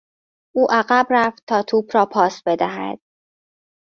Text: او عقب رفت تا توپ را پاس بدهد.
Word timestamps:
او 0.55 0.67
عقب 0.71 1.07
رفت 1.11 1.43
تا 1.47 1.63
توپ 1.63 1.95
را 1.95 2.05
پاس 2.05 2.43
بدهد. 2.45 2.99